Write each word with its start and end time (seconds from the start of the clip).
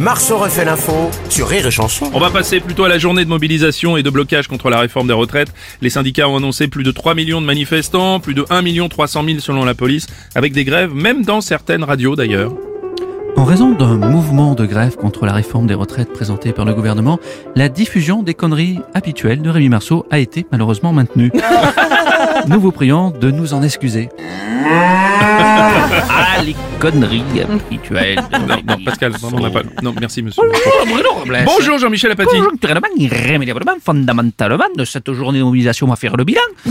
Marceau 0.00 0.38
refait 0.38 0.64
l'info 0.64 1.10
sur 1.28 1.48
Rire 1.48 1.66
et 1.66 1.70
Chanson. 1.70 2.10
On 2.12 2.18
va 2.18 2.30
passer 2.30 2.60
plutôt 2.60 2.84
à 2.84 2.88
la 2.88 2.98
journée 2.98 3.24
de 3.24 3.30
mobilisation 3.30 3.96
et 3.96 4.02
de 4.02 4.10
blocage 4.10 4.48
contre 4.48 4.70
la 4.70 4.78
réforme 4.78 5.06
des 5.06 5.12
retraites. 5.12 5.52
Les 5.80 5.90
syndicats 5.90 6.28
ont 6.28 6.36
annoncé 6.36 6.68
plus 6.68 6.82
de 6.82 6.90
3 6.90 7.14
millions 7.14 7.40
de 7.40 7.46
manifestants, 7.46 8.20
plus 8.20 8.34
de 8.34 8.44
1 8.50 8.62
million 8.62 8.88
300 8.88 9.24
000 9.24 9.38
selon 9.40 9.64
la 9.64 9.74
police, 9.74 10.06
avec 10.34 10.52
des 10.52 10.64
grèves, 10.64 10.94
même 10.94 11.24
dans 11.24 11.40
certaines 11.40 11.84
radios 11.84 12.16
d'ailleurs. 12.16 12.52
En 13.36 13.44
raison 13.44 13.72
d'un 13.72 13.96
mouvement 13.96 14.54
de 14.54 14.66
grève 14.66 14.96
contre 14.96 15.26
la 15.26 15.32
réforme 15.32 15.66
des 15.66 15.74
retraites 15.74 16.12
présentée 16.12 16.52
par 16.52 16.64
le 16.64 16.74
gouvernement, 16.74 17.18
la 17.56 17.68
diffusion 17.68 18.22
des 18.22 18.34
conneries 18.34 18.78
habituelles 18.94 19.42
de 19.42 19.50
Rémi 19.50 19.68
Marceau 19.68 20.06
a 20.10 20.18
été 20.18 20.46
malheureusement 20.52 20.92
maintenue. 20.92 21.32
Nous 22.48 22.60
vous 22.60 22.72
prions 22.72 23.10
de 23.10 23.30
nous 23.30 23.54
en 23.54 23.62
excuser. 23.62 24.08
ah, 24.68 26.42
les 26.44 26.54
conneries 26.80 27.22
habituelles 27.42 28.20
Non, 28.48 28.56
non, 28.66 28.84
Pascal, 28.84 29.12
vraiment, 29.12 29.38
on 29.38 29.40
n'a 29.40 29.50
pas... 29.50 29.62
Non, 29.82 29.94
merci 30.00 30.22
monsieur. 30.22 30.42
Bruno 30.86 31.10
Robles. 31.12 31.38
Bonjour 31.44 31.78
Jean-Michel 31.78 32.12
Apathy. 32.12 32.36
Conjoncturellement, 32.36 32.88
irrémédiablement, 32.96 33.74
fondamentalement, 33.84 34.64
de 34.76 34.84
cette 34.84 35.12
journée 35.12 35.38
de 35.38 35.44
mobilisation, 35.44 35.86
on 35.86 35.90
va 35.90 35.96
faire 35.96 36.16
le 36.16 36.24
bilan. 36.24 36.40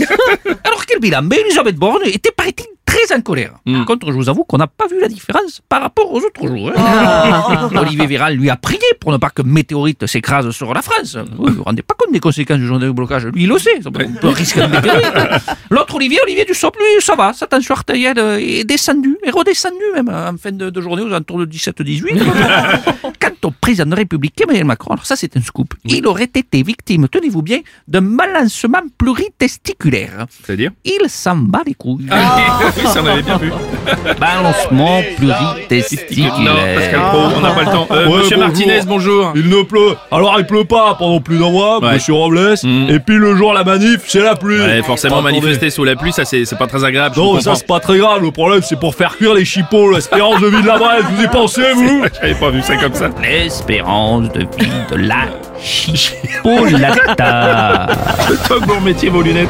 Alors, 0.64 0.84
quel 0.86 1.00
bilan 1.00 1.22
Ben, 1.22 1.38
Elisabeth 1.44 1.76
Borne 1.76 2.02
était, 2.06 2.32
paraît-il, 2.32 2.66
très 3.06 3.16
en 3.16 3.20
colère. 3.20 3.52
Par 3.64 3.84
contre, 3.86 4.06
je 4.08 4.12
vous 4.16 4.28
avoue 4.28 4.44
qu'on 4.44 4.58
n'a 4.58 4.66
pas 4.66 4.86
vu 4.86 5.00
la 5.00 5.08
différence 5.08 5.60
par 5.68 5.82
rapport 5.82 6.12
aux 6.12 6.18
autres 6.20 6.46
jours. 6.46 6.70
hein. 6.76 7.70
Olivier 7.76 8.06
Véran 8.06 8.30
lui 8.30 8.50
a 8.50 8.56
prié 8.56 8.80
pour 9.00 9.12
ne 9.12 9.16
pas 9.16 9.30
que 9.30 9.42
météorite 9.42 10.06
s'écrase 10.06 10.50
sur 10.50 10.72
la 10.74 10.82
France. 10.82 11.16
Vous 11.36 11.46
ne 11.48 11.54
vous 11.54 11.62
rendez 11.62 11.82
pas 11.82 11.94
compte 11.98 12.12
des 12.12 12.20
conséquences 12.20 12.58
du 12.58 12.66
journée 12.66 12.86
de 12.86 12.90
blocage 12.90 13.26
Lui, 13.26 13.42
il 13.44 13.48
le 13.48 13.58
sait. 13.58 13.80
On 13.84 13.90
peut 13.90 14.28
risquer 14.28 14.60
de 14.62 14.66
météorite. 14.66 15.06
L'autre 15.70 15.94
Olivier, 15.96 16.18
Olivier 16.24 16.44
Dussopt, 16.44 16.76
lui, 16.78 17.00
ça 17.02 17.14
va. 17.14 17.32
Sa 17.32 17.46
tension 17.46 17.74
artérielle 17.74 18.18
est 18.40 18.64
descendue, 18.64 19.16
est 19.24 19.30
redescendue 19.30 19.76
même 19.94 20.08
en 20.08 20.36
fin 20.36 20.52
de, 20.52 20.70
de 20.70 20.80
journée, 20.80 21.02
aux 21.02 21.06
alentours 21.08 21.38
de 21.38 21.46
17-18. 21.46 22.02
Quant 23.20 23.48
au 23.48 23.50
président 23.50 23.84
de 23.86 23.90
la 23.90 23.96
République, 23.96 24.40
Emmanuel 24.40 24.64
Macron, 24.64 24.92
alors 24.94 25.06
ça 25.06 25.16
c'est 25.16 25.36
un 25.36 25.40
scoop, 25.42 25.74
il 25.84 26.06
aurait 26.06 26.24
été 26.24 26.62
victime, 26.62 27.08
tenez-vous 27.08 27.42
bien, 27.42 27.60
d'un 27.88 28.02
balancement 28.02 28.80
pluritesticulaire. 28.98 30.26
C'est-à-dire? 30.44 30.70
Il 30.84 31.08
s'en 31.08 31.36
bat 31.36 31.62
les 31.66 31.74
couilles. 31.74 32.06
Ah, 32.10 32.60
on 33.00 33.06
avait 33.06 33.22
bien 33.22 33.36
vu. 33.38 33.52
Balancement 34.20 35.02
pluritesticulaire. 35.16 36.38
Non, 36.40 36.54
Pascal 36.76 37.00
Pro, 37.10 37.18
on 37.36 37.40
n'a 37.40 37.50
pas 37.50 37.60
le 37.60 37.66
temps. 37.66 37.86
Euh, 37.90 38.06
Ouais, 38.08 38.18
Monsieur 38.18 38.36
bonjour. 38.36 38.48
Martinez, 38.52 38.80
bonjour. 38.86 39.32
Il 39.34 39.48
ne 39.48 39.62
pleut. 39.62 39.96
Alors 40.10 40.34
il 40.38 40.46
pleut 40.46 40.64
pas 40.64 40.94
pendant 40.98 41.20
plus 41.20 41.38
d'un 41.38 41.50
mois, 41.50 41.78
Ouais. 41.82 41.94
monsieur 41.94 42.14
Robles. 42.14 42.54
Mm. 42.62 42.86
Et 42.90 42.98
puis 43.00 43.16
le 43.16 43.36
jour 43.36 43.52
la 43.54 43.64
manif, 43.64 44.00
c'est 44.06 44.20
la 44.22 44.34
pluie. 44.36 44.60
Ouais, 44.60 44.82
forcément, 44.82 45.22
manifester 45.22 45.70
sous 45.70 45.84
la 45.84 45.96
pluie, 45.96 46.12
ça 46.12 46.24
c'est 46.24 46.58
pas 46.58 46.66
très 46.66 46.84
agréable. 46.84 47.16
Non, 47.16 47.40
ça 47.40 47.54
c'est 47.54 47.66
pas 47.66 47.80
très 47.80 47.98
grave. 47.98 48.22
Le 48.22 48.30
problème 48.30 48.60
c'est 48.62 48.78
pour 48.78 48.94
faire 48.94 49.16
cuire 49.16 49.34
les 49.34 49.44
chipots. 49.44 49.90
L'espérance 49.92 50.40
de 50.40 50.46
vie 50.46 50.62
de 50.62 50.66
la 50.66 50.78
Bresse, 50.78 51.04
vous 51.14 51.22
y 51.22 51.28
pensez 51.28 51.62
vous 51.74 52.04
J'avais 52.20 52.34
pas 52.34 52.50
vu 52.50 52.62
ça 52.62 52.76
comme 52.76 52.94
ça. 52.94 53.08
L'espérance 53.22 54.30
de 54.32 54.40
vie 54.58 54.70
de 54.90 54.96
la 54.96 55.26
chipolata. 56.42 57.86
Top 58.48 58.66
bon 58.66 58.80
métier, 58.80 59.08
vos 59.08 59.22
lunettes. 59.22 59.48